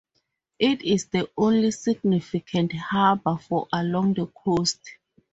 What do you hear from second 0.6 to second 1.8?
is the only